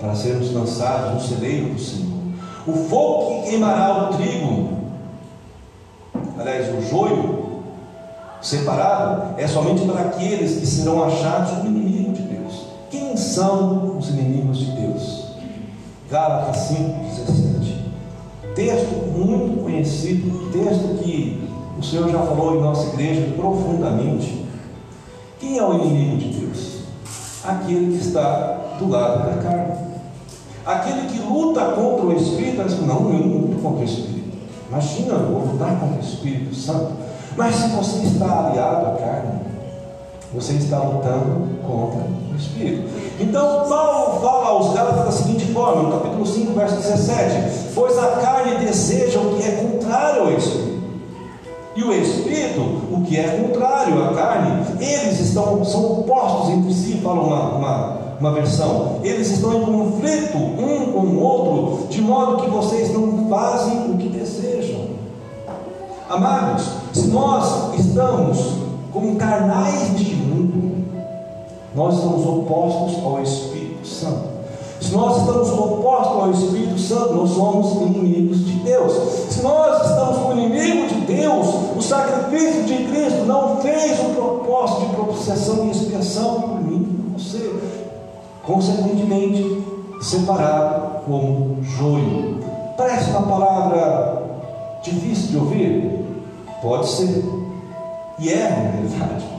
[0.00, 2.14] para sermos lançados no celeiro do Senhor.
[2.66, 4.70] O fogo que queimará o trigo,
[6.38, 7.43] aliás, o joio
[8.44, 12.66] separado, é somente para aqueles que serão achados como inimigo de Deus.
[12.90, 15.24] Quem são os inimigos de Deus?
[16.10, 17.74] Gálatas 5,17.
[18.54, 24.44] Texto muito conhecido, texto que o Senhor já falou em nossa igreja profundamente.
[25.40, 26.80] Quem é o inimigo de Deus?
[27.42, 29.74] Aquele que está do lado da carne.
[30.66, 34.36] Aquele que luta contra o Espírito, diz, não, eu não luto contra o Espírito.
[34.68, 37.03] Imagina, eu vou lutar contra o Espírito Santo.
[37.36, 39.40] Mas se você está aliado à carne,
[40.32, 42.00] você está lutando contra
[42.32, 42.88] o Espírito.
[43.20, 48.08] Então, Paulo fala aos Gálatas da seguinte forma, no capítulo 5, verso 17: Pois a
[48.16, 50.74] carne deseja o que é contrário ao Espírito,
[51.76, 52.60] e o Espírito,
[52.92, 57.98] o que é contrário à carne, eles estão, são opostos entre si, fala uma, uma,
[58.20, 63.28] uma versão, eles estão em conflito um com o outro, de modo que vocês não
[63.28, 64.23] fazem o que desejam.
[66.08, 68.38] Amados, se nós estamos
[68.92, 70.84] como carnais neste mundo,
[71.74, 74.34] nós estamos opostos ao Espírito Santo.
[74.80, 78.92] Se nós estamos opostos ao Espírito Santo, nós somos inimigos de Deus.
[79.30, 84.80] Se nós estamos como inimigo de Deus, o sacrifício de Cristo não fez o propósito
[84.80, 87.50] de propiciação e expiação por mim e por você.
[88.44, 89.64] Consequentemente,
[90.02, 92.40] separado como joio.
[92.76, 94.23] Parece uma palavra
[94.84, 96.04] difícil de ouvir?
[96.62, 97.24] Pode ser.
[98.18, 99.34] E é, na verdade.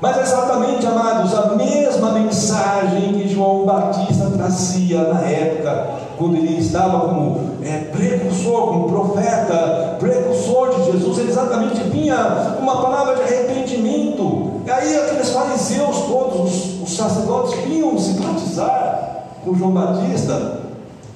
[0.00, 7.00] Mas exatamente, amados, a mesma mensagem que João Batista trazia na época, quando ele estava
[7.00, 14.60] como é, precursor, como profeta, precursor de Jesus, ele exatamente vinha uma palavra de arrependimento.
[14.64, 20.60] E aí aqueles fariseus todos, os, sacerdotes, vinham se batizar com João Batista.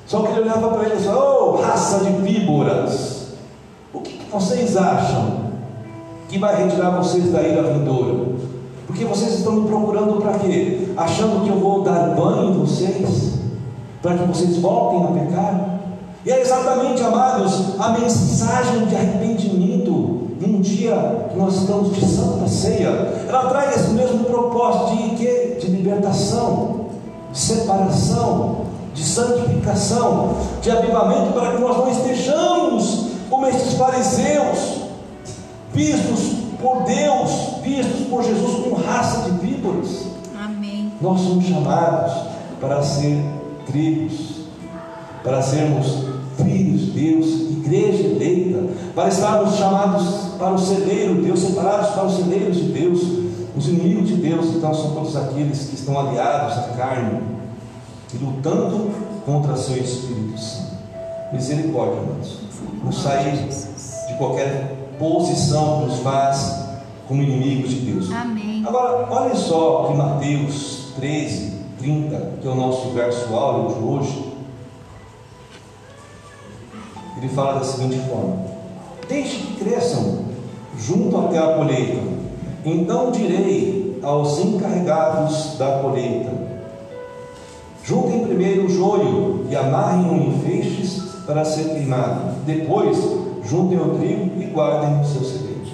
[0.07, 3.12] Só que ele olhava para eles e falou, oh, raça de víboras,
[4.33, 5.43] vocês acham
[6.29, 8.33] que vai retirar vocês da ira vindoura?
[8.87, 10.89] Porque vocês estão me procurando para quê?
[10.97, 13.35] Achando que eu vou dar banho em vocês?
[14.01, 15.79] Para que vocês voltem a pecar?
[16.25, 19.91] E é exatamente, amados, a mensagem de arrependimento
[20.41, 25.59] num dia que nós estamos de Santa Ceia, ela traz esse mesmo propósito de quê?
[25.61, 26.87] De libertação,
[27.33, 28.63] de separação,
[28.95, 33.02] de santificação, de avivamento, para que nós não estejamos
[33.33, 34.83] como esses fariseus,
[35.73, 36.21] vistos
[36.61, 40.07] por Deus, vistos por Jesus como raça de víboras.
[40.39, 40.93] Amém.
[41.01, 42.13] Nós somos chamados
[42.61, 43.25] para ser
[43.65, 44.43] tribos,
[45.25, 46.05] para sermos
[46.37, 52.05] filhos de Deus, igreja eleita, para estarmos chamados para o celeiro de Deus, separados para
[52.05, 53.01] os celeiros de Deus,
[53.57, 57.23] os inimigos de Deus, então são todos aqueles que estão aliados à carne
[58.13, 58.91] e lutando
[59.25, 60.73] contra seu Espírito Santo.
[61.33, 62.52] Misericórdia, irmãos.
[62.85, 63.49] Nos sair
[64.09, 66.63] de qualquer posição que nos faz
[67.09, 68.11] como inimigos de Deus.
[68.11, 68.65] Amém.
[68.67, 74.33] Agora, olha só que Mateus 13, 30, que é o nosso verso áureo de hoje.
[77.19, 78.45] Ele fala da seguinte forma:
[79.09, 80.25] Deixe que cresçam
[80.79, 82.01] junto até a colheita.
[82.65, 86.33] Então direi aos encarregados da colheita:
[87.85, 92.33] Juntem primeiro o joio e amarrem-no em feixes para ser queimado.
[92.45, 92.99] Depois,
[93.45, 95.69] juntem o trigo e guardem os seus celeiros.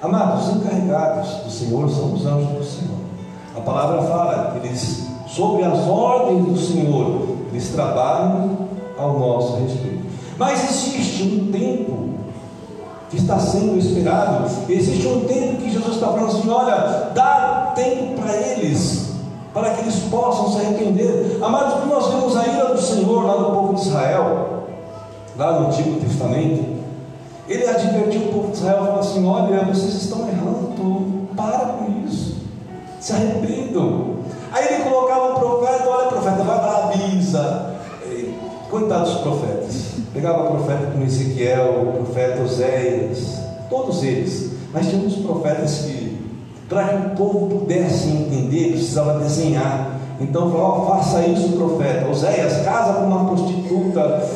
[0.00, 2.98] Amados, os encarregados do Senhor são os anjos do Senhor.
[3.56, 10.06] A palavra fala que eles, sobre as ordens do Senhor, eles trabalham ao nosso respeito.
[10.38, 12.08] Mas existe um tempo
[13.10, 18.20] que está sendo esperado, existe um tempo que Jesus está falando assim: olha, dá tempo
[18.20, 19.14] para eles,
[19.52, 21.38] para que eles possam se arrepender.
[21.42, 24.57] Amados, nós vemos a ira do Senhor lá no povo de Israel,
[25.38, 26.78] lá no Antigo Testamento,
[27.48, 32.36] ele advertiu o povo de Israel, falou assim: olha, vocês estão errando, para com isso,
[33.00, 34.18] se arrependam.
[34.50, 37.74] Aí ele colocava um profeta, olha, profeta, vai lá, avisa.
[38.68, 39.92] Coitados dos profetas.
[40.12, 43.38] Pegava o profeta como Ezequiel, o profeta Oséias,
[43.70, 44.50] todos eles.
[44.74, 46.18] Mas tinha uns profetas que,
[46.68, 49.98] para que o povo pudesse entender, precisava desenhar.
[50.20, 52.10] Então falou: oh, faça isso, profeta.
[52.10, 54.28] Oséias, casa com uma prostituta,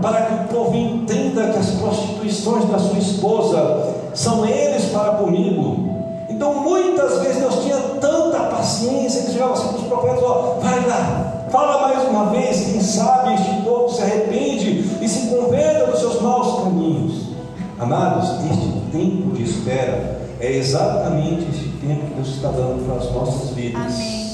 [0.00, 5.94] para que o povo entenda que as prostituições da sua esposa são eles para comigo.
[6.28, 10.86] Então muitas vezes Deus tinha tanta paciência que chegava assim para os profetas: ó, vai
[10.86, 16.00] lá, fala mais uma vez, quem sabe este povo se arrepende e se converta dos
[16.00, 17.34] seus maus caminhos.
[17.78, 23.12] Amados, este tempo de espera é exatamente este tempo que Deus está dando para as
[23.12, 23.94] nossas vidas.
[23.94, 24.24] Amém.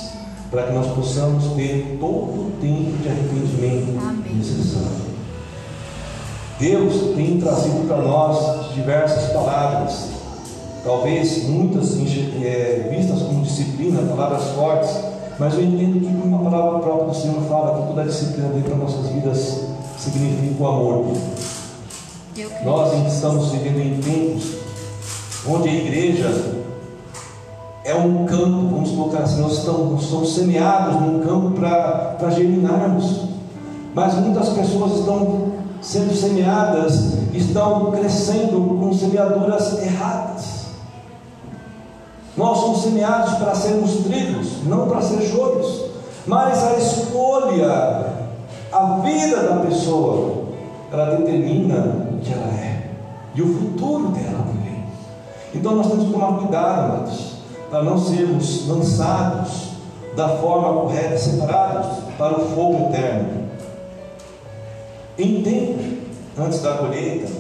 [0.51, 4.35] Para que nós possamos ter todo o tempo de arrependimento Amém.
[4.35, 5.10] necessário.
[6.61, 10.09] Deus tem trazido para nós diversas palavras,
[10.85, 14.95] talvez muitas é, vistas como disciplina, palavras fortes,
[15.39, 18.71] mas eu entendo que uma palavra própria do Senhor fala que toda a disciplina dentro
[18.73, 19.61] das nossas vidas
[19.99, 21.07] significa o amor.
[22.63, 24.57] Nós estamos vivendo em tempos
[25.49, 26.61] onde a igreja
[27.85, 33.31] é um campo, vamos colocar assim, nós estamos, somos semeados num campo para germinarmos,
[33.95, 35.50] mas muitas pessoas estão
[35.81, 40.61] sendo semeadas, estão crescendo com semeaduras erradas.
[42.37, 45.91] Nós somos semeados para sermos trigos, não para ser joios.
[46.27, 48.07] Mas a escolha,
[48.73, 50.45] a vida da pessoa,
[50.93, 52.91] ela determina o que ela é
[53.35, 54.85] e o futuro dela também.
[55.55, 57.33] Então nós temos que tomar cuidado, amados,
[57.71, 59.71] para não sermos lançados
[60.17, 63.50] da forma correta, separados para o fogo eterno.
[65.21, 65.79] Em tempo,
[66.39, 67.31] antes da colheita,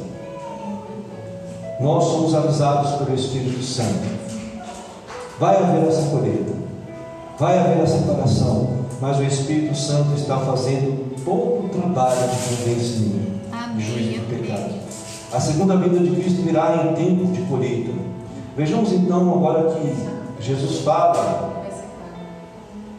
[1.80, 4.06] nós somos avisados pelo Espírito Santo.
[5.38, 6.52] Vai haver essa colheita,
[7.38, 8.68] vai haver a separação,
[9.00, 13.40] mas o Espírito Santo está fazendo todo o trabalho de convencimento,
[13.74, 14.74] de juízo do pecado.
[15.32, 17.92] A segunda vinda de Cristo virá em tempo de colheita.
[18.58, 19.96] Vejamos então agora que
[20.44, 21.64] Jesus fala,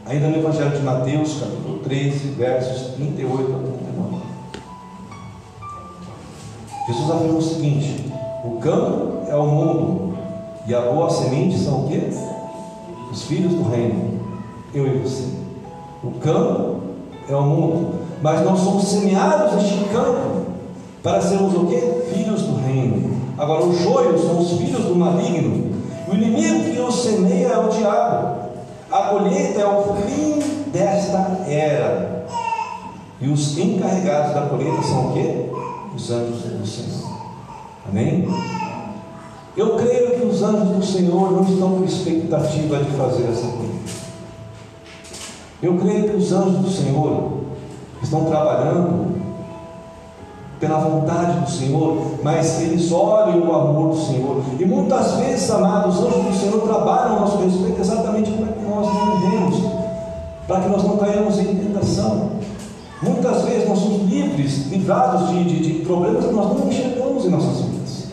[0.07, 3.80] ainda no Evangelho de Mateus, capítulo 13, versos 38 a 39.
[6.87, 8.11] Jesus afirma o seguinte:
[8.43, 10.17] o campo é o mundo,
[10.67, 12.09] e a boa semente são o quê?
[13.11, 14.19] Os filhos do reino,
[14.73, 15.27] eu e você.
[16.03, 16.81] O campo
[17.29, 20.45] é o mundo, mas nós somos semeados neste campo
[21.03, 21.81] para sermos o quê?
[22.13, 23.11] Filhos do reino.
[23.37, 25.71] Agora, os joios são os filhos do maligno.
[26.07, 28.41] O inimigo que os semeia é o diabo.
[28.91, 30.39] A colheita é o fim
[30.71, 32.25] desta era.
[33.19, 35.50] E os encarregados da colheita são o quê?
[35.95, 37.11] Os anjos do Senhor.
[37.87, 38.27] Amém?
[39.57, 43.71] Eu creio que os anjos do Senhor não estão com expectativa de fazer essa coisa.
[45.61, 47.33] Eu creio que os anjos do Senhor
[48.01, 49.21] estão trabalhando
[50.61, 54.41] pela vontade do Senhor, mas eles olham o amor do Senhor.
[54.59, 58.63] E muitas vezes, amados, os anjos do Senhor trabalham a nosso respeito exatamente para que
[58.63, 59.57] nós não vivemos,
[60.47, 62.29] para que nós não caímos em tentação.
[63.01, 67.29] Muitas vezes nós somos livres, livrados de, de, de problemas que nós não enxergamos em
[67.29, 68.05] nossas vidas.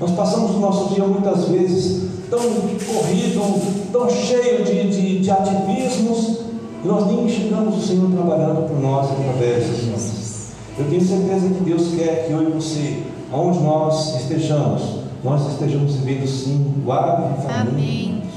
[0.00, 6.40] Nós passamos o nosso dia muitas vezes tão corrido, tão cheio de, de, de ativismos,
[6.84, 10.52] e nós nem enxergamos o Senhor trabalhando por nós através de nós.
[10.78, 13.02] Eu tenho certeza que Deus quer que eu e você,
[13.32, 14.82] aonde nós estejamos,
[15.24, 18.28] nós estejamos vivendo sim o avivamento,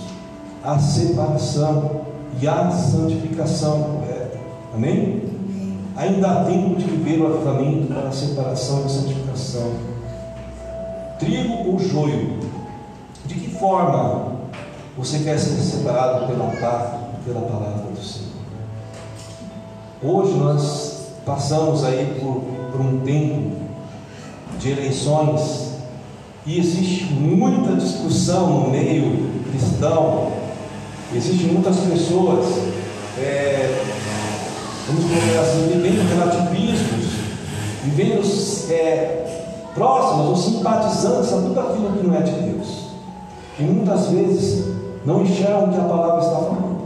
[0.64, 2.02] a separação
[2.42, 4.40] e a santificação correta.
[4.74, 5.21] Amém?
[5.96, 9.72] Ainda há tempo de viver o avivamento para a separação e a santificação.
[11.20, 12.40] Trigo ou joio?
[13.26, 14.32] De que forma
[14.98, 18.32] você quer ser separado pela altar, pela palavra do Senhor?
[20.04, 20.92] Hoje nós
[21.26, 23.52] Passamos aí por, por um tempo
[24.60, 25.74] de eleições
[26.48, 30.32] e existe muita discussão no meio cristão,
[31.14, 32.48] existem muitas pessoas,
[33.20, 33.84] é,
[34.88, 37.06] vamos colocar assim, vivendo relativismos,
[37.84, 39.22] vivendo é,
[39.74, 42.92] próximos ou simpatizantes a tudo aquilo que não é de Deus.
[43.60, 44.66] E muitas vezes
[45.06, 46.82] não enxergam o que a palavra está falando.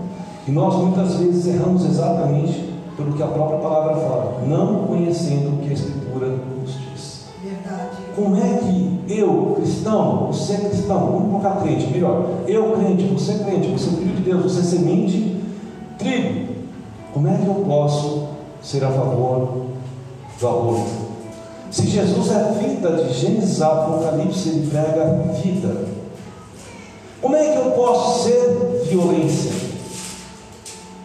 [0.48, 5.58] E nós muitas vezes erramos exatamente pelo que a própria palavra fala, não conhecendo o
[5.58, 7.26] que a Escritura nos diz.
[7.44, 7.98] Verdade.
[8.16, 13.34] Como é que eu, cristão, você é cristão, vamos colocar crente, melhor, eu crente, você
[13.44, 15.42] crente, você é filho de Deus, você é semente,
[15.98, 16.45] trigo,
[17.16, 18.28] como é que eu posso
[18.62, 19.68] ser a favor
[20.38, 20.92] do aborto?
[21.72, 25.86] Se Jesus é vida de Gênesis Apocalipse, ele prega vida.
[27.22, 29.54] Como é que eu posso ser violência?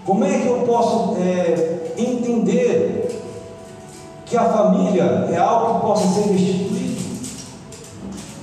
[0.04, 3.22] Como é que eu posso é, entender
[4.26, 7.00] que a família é algo que possa ser restituído.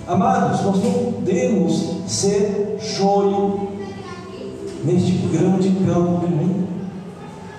[0.08, 3.68] Amados, nós não podemos ser joio
[4.86, 6.77] neste grande campo do mundo.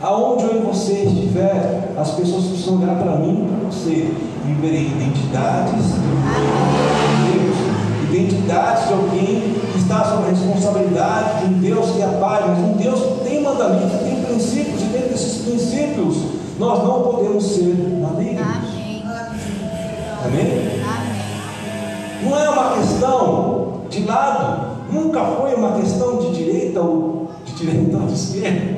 [0.01, 4.14] Aonde eu e você estiver, as pessoas precisam olhar para mim e para você
[4.46, 7.57] e verem identidades de Deus,
[8.09, 12.59] identidades de alguém que está sob a responsabilidade de um Deus que é Pai, mas
[12.61, 16.16] um Deus que tem mandamentos, que tem princípios, e dentro desses princípios
[16.61, 18.46] nós não podemos ser malignos.
[18.46, 19.03] Amém.
[20.24, 20.78] Amém?
[22.22, 27.96] Não é uma questão de lado, nunca foi uma questão de direita ou de direita
[27.96, 28.77] ou de esquerda.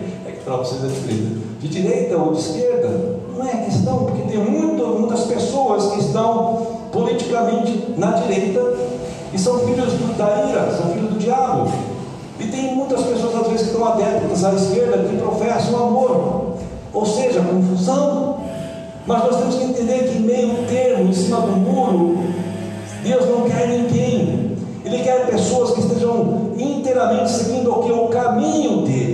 [0.50, 2.16] É para é de direita.
[2.16, 2.88] Ou de esquerda,
[3.36, 8.60] não é questão, porque tem muito, muitas pessoas que estão politicamente na direita
[9.32, 11.70] e são filhos da ira, são filhos do diabo.
[12.40, 16.56] E tem muitas pessoas, às vezes, que estão adeptas à esquerda, que professam amor,
[16.92, 18.40] ou seja, confusão.
[19.06, 22.18] Mas nós temos que entender que, em meio termo, em cima do muro,
[23.04, 24.56] Deus não quer ninguém.
[24.84, 27.92] Ele quer pessoas que estejam inteiramente seguindo o que?
[27.92, 29.09] O caminho dele.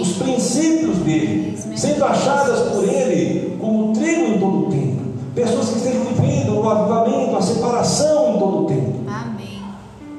[0.00, 5.00] Os princípios dele, sendo achadas por ele como trigo em todo o tempo.
[5.34, 9.00] Pessoas que estejam vivendo o avivamento, a separação em todo o tempo.
[9.08, 9.62] Amém.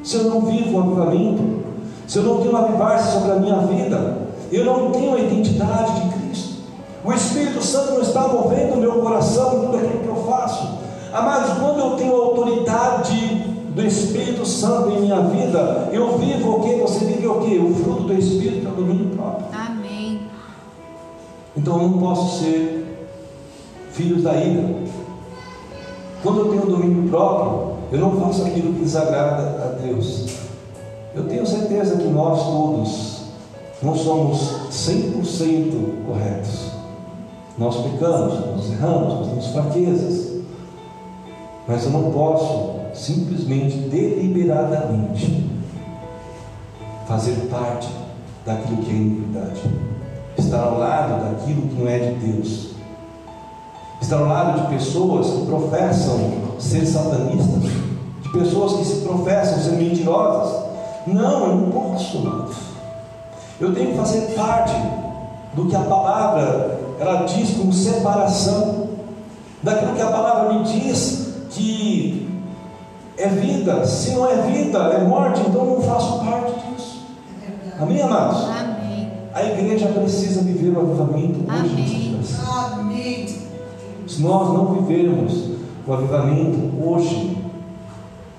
[0.04, 1.62] Se eu não vivo o avivamento,
[2.08, 4.18] se eu não tenho avivar-se sobre a minha vida,
[4.52, 6.56] eu não tenho a identidade de Cristo.
[7.04, 10.68] O Espírito Santo não está movendo o meu coração em tudo aquilo que eu faço.
[11.14, 16.62] Amados, quando eu tenho a autoridade do Espírito Santo em minha vida, eu vivo o
[16.62, 16.76] que?
[16.76, 17.58] Você vive o que?
[17.58, 19.48] O fruto do Espírito, é o domínio próprio.
[19.54, 19.71] Amém.
[21.56, 22.82] Então eu não posso ser
[23.92, 24.70] filhos da ira.
[26.24, 30.28] Quando eu tenho domínio próprio, eu não faço aquilo que desagrada a Deus.
[31.14, 33.22] Eu tenho certeza que nós todos
[33.82, 34.40] não somos
[34.72, 36.72] 100% corretos.
[37.58, 40.42] Nós pecamos, nós erramos, nós temos fraquezas.
[41.68, 45.50] Mas eu não posso simplesmente, deliberadamente,
[47.08, 47.90] fazer parte
[48.46, 49.62] daquilo que é iniquidade.
[50.38, 52.72] Estar ao lado daquilo que não é de Deus.
[54.02, 56.20] Estar ao lado de pessoas que professam
[56.60, 57.64] ser satanistas,
[58.22, 60.72] de pessoas que se professam ser mentirosas,
[61.08, 62.56] não, eu não posso, amados.
[63.60, 64.74] Eu tenho que fazer parte
[65.54, 68.90] do que a palavra ela diz como separação,
[69.64, 72.30] daquilo que a palavra me diz que
[73.18, 73.86] é vida.
[73.86, 77.06] Se não é vida, é morte, então eu não faço parte disso.
[77.80, 78.44] Amém, amados?
[78.46, 78.71] Amém.
[79.34, 82.18] A igreja precisa viver o avivamento hoje
[82.74, 83.26] Amém.
[84.08, 85.52] Se nós não vivermos
[85.88, 87.38] o avivamento hoje,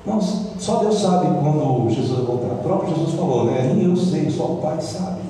[0.04, 2.54] Irmãos, só Deus sabe quando Jesus vai voltar.
[2.54, 3.72] O próprio Jesus falou, né?
[3.72, 5.20] Nem eu sei, só o Pai sabe.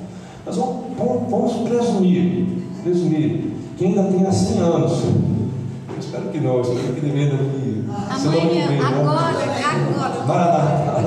[0.47, 0.87] Mas vamos,
[1.29, 2.47] vamos presumir,
[2.83, 4.93] presumir, que ainda tenha 100 anos.
[4.93, 7.85] Eu espero que não, eu espero que ele venha daqui.
[8.11, 8.81] Amanhã, né?
[8.83, 10.27] agora, agora.
[10.27, 11.03] Maranata,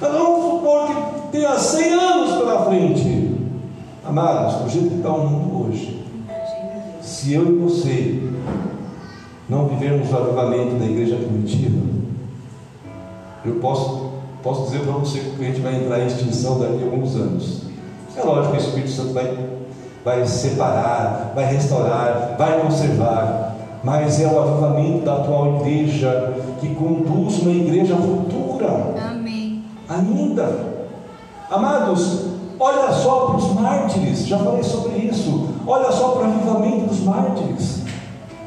[0.00, 3.13] Mas vamos supor que tenha 100 anos pela frente.
[4.16, 6.00] Amados, do jeito que está o mundo hoje,
[7.02, 8.22] se eu e você
[9.48, 11.84] não vivermos o avivamento da igreja primitiva,
[13.44, 16.84] eu posso, posso dizer para você que a gente vai entrar em extinção daqui a
[16.84, 17.62] alguns anos.
[18.16, 19.36] É lógico que o Espírito Santo vai,
[20.04, 27.40] vai separar, vai restaurar, vai conservar, mas é o avivamento da atual igreja que conduz
[27.40, 28.94] uma igreja futura.
[29.10, 29.64] Amém.
[29.88, 30.72] Ainda.
[31.50, 35.48] Amados, olha só para os mártires, já falei sobre isso.
[35.66, 37.80] Olha só para o avivamento dos mártires.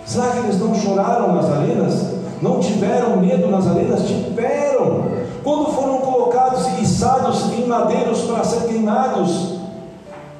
[0.06, 2.18] Será que eles não choraram nas arenas?
[2.42, 4.04] Não tiveram medo nas arenas?
[4.08, 5.06] Tiveram.
[5.44, 9.56] Quando foram colocados e içados em madeiros para ser queimados,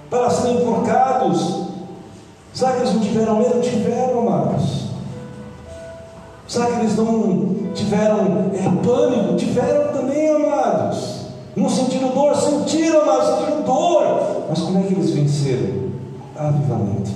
[0.10, 1.64] para serem enforcados,
[2.54, 3.62] será que eles não tiveram medo?
[3.62, 4.88] Tiveram, amados.
[6.48, 9.36] Será que eles não tiveram é, pânico?
[9.36, 11.17] Tiveram também, amados.
[11.58, 12.36] Não sentiram dor?
[12.36, 14.46] Sentiram, amados, sentiram dor.
[14.50, 15.88] Mas como é que eles venceram?
[16.38, 17.12] Avivamento.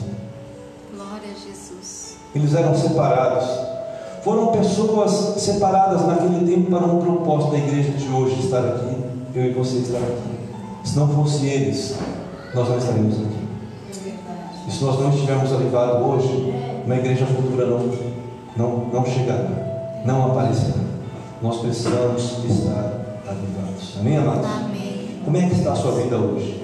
[0.93, 2.15] Glória a Jesus.
[2.35, 3.71] Eles eram separados
[4.23, 8.95] foram pessoas separadas naquele tempo para um propósito da igreja de hoje estar aqui,
[9.33, 10.31] eu e você estar aqui.
[10.83, 11.95] Se não fosse eles,
[12.53, 13.41] nós não estaríamos aqui.
[14.67, 16.53] E se nós não estivermos avivados hoje,
[16.85, 17.79] uma igreja futura não,
[18.55, 19.49] não, não chegará,
[20.05, 20.77] não aparecerá.
[21.41, 23.01] Nós precisamos estar
[23.99, 24.45] Amém, amados?
[24.45, 25.19] Amém.
[25.25, 26.63] Como é que está a sua vida hoje?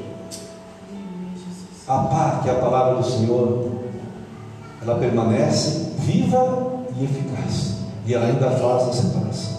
[1.87, 3.69] A paz, que é a palavra do Senhor,
[4.81, 7.77] ela permanece viva e eficaz.
[8.05, 9.57] E ela ainda faz a separação.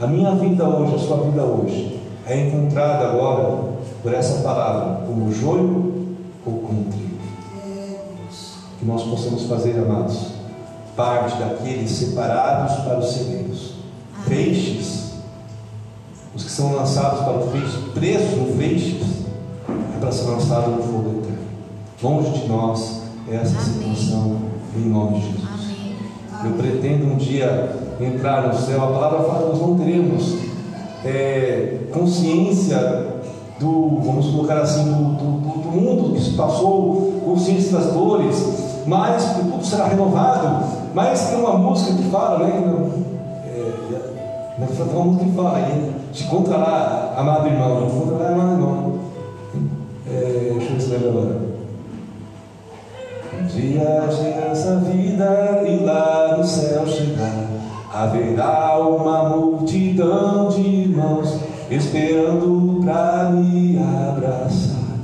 [0.00, 5.32] A minha vida hoje, a sua vida hoje, é encontrada agora por essa palavra, como
[5.32, 7.18] joio ou como trigo.
[8.78, 10.32] Que nós possamos fazer, amados,
[10.96, 13.74] parte daqueles separados para os celeiros.
[14.26, 15.07] Feixes,
[16.38, 19.02] os que são lançados para o feixe, presos no feixes,
[19.68, 21.38] é para ser lançado no fogo eterno.
[22.00, 24.36] Longe de nós essa situação,
[24.76, 25.48] em nome de Jesus.
[26.32, 26.50] Amém.
[26.50, 28.84] Eu pretendo um dia entrar no céu.
[28.84, 30.36] A palavra fala que nós não teremos
[31.04, 32.78] é, consciência
[33.58, 38.36] do, vamos colocar assim, do, do, do mundo que se passou, consciência das dores,
[38.86, 40.64] mas que tudo será renovado.
[40.94, 43.08] Mas tem uma música que fala, né?
[44.60, 45.58] É, tem uma música que fala
[46.24, 48.98] encontrará, amado irmão, te encontrará, amado irmão.
[50.04, 51.48] É, deixa eu se agora.
[53.38, 54.08] Um dia
[54.50, 57.46] essa vida e lá no céu chegar,
[57.94, 61.38] haverá uma multidão de irmãos
[61.70, 64.98] esperando para me abraçar.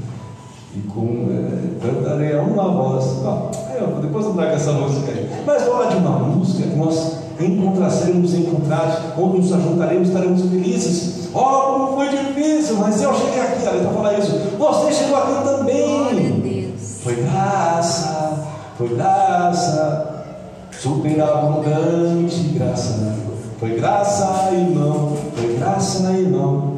[0.74, 3.04] E com é, cantarei a uma voz.
[3.24, 5.30] Ó, ó, depois eu trago essa música aí.
[5.46, 11.28] Mas fala de uma música que nós encontrar, seremos encontrados, onde nos ajuntaremos, estaremos felizes.
[11.34, 14.32] Ó, como foi difícil, mas eu cheguei aqui, olha, para falar isso.
[14.56, 16.74] Você chegou aqui também.
[17.02, 18.46] Foi graça,
[18.78, 20.26] foi graça,
[20.70, 23.14] superabundante graça.
[23.58, 26.74] Foi graça, irmão, foi graça, irmão.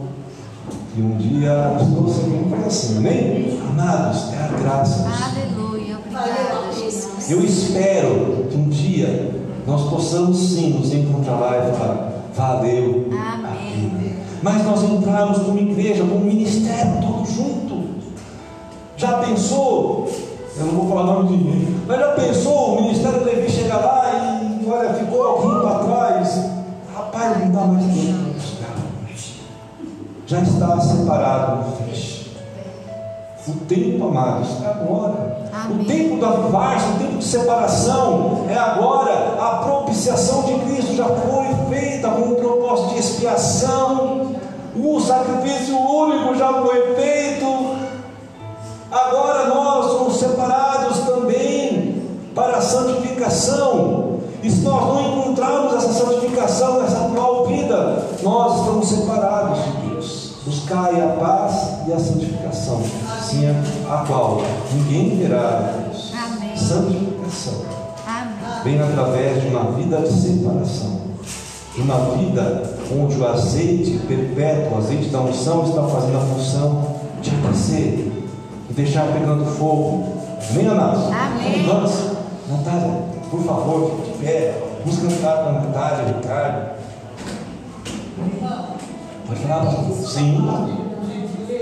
[0.97, 3.61] E um dia nos trouxe aqui, foi assim, amém?
[3.69, 5.07] Amados, é a graça.
[5.07, 5.99] Aleluia.
[5.99, 7.31] Obrigada, Jesus.
[7.31, 13.09] Eu espero que um dia nós possamos sim nos encontrar lá e falar, valeu.
[13.13, 17.85] a pena." Mas nós entramos como igreja, como ministério todo junto.
[18.97, 20.09] Já pensou?
[20.59, 24.41] Eu não vou falar nome de ninguém, mas já pensou o ministério Levi chegar lá
[24.43, 26.41] e olha, ficou alguém para trás?
[26.95, 28.37] Rapaz, não dá mais tempo.
[30.27, 32.31] Já está separado no feixe.
[33.47, 35.36] O tempo, amados, é agora.
[35.65, 35.85] O Amém.
[35.87, 39.37] tempo da avivar-se, o tempo de separação é agora.
[39.41, 44.37] A propiciação de Cristo já foi feita com um propósito de expiação.
[44.77, 47.77] O sacrifício único já foi feito.
[48.93, 52.03] Agora nós somos separados também
[52.35, 54.19] para a santificação.
[54.43, 60.27] E se nós não encontrarmos essa santificação nessa atual vida, nós estamos separados de Deus.
[60.45, 62.81] Buscai a paz e a santificação,
[63.21, 63.47] sim
[63.89, 66.13] a qual ninguém verá a Deus.
[66.13, 66.57] Amém.
[66.57, 67.65] Santificação
[68.07, 68.63] Amém.
[68.65, 71.01] vem através de uma vida de separação,
[71.75, 76.97] de uma vida onde o azeite perpétuo, o azeite da unção está fazendo a função
[77.23, 78.13] de aquecer
[78.69, 80.17] e deixar pegando fogo.
[80.51, 81.05] Amém, amados?
[81.05, 81.65] Amém.
[81.67, 81.93] Vamos,
[82.49, 84.63] Natália, por favor, fique de pé.
[84.85, 86.77] Vamos cantar com a Natália, Ricardo.
[89.27, 89.97] Pode falar, pastor?
[89.97, 90.49] Sim.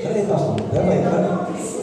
[0.02, 0.56] Peraí, pastor.
[0.72, 1.73] Leva aí, peraí.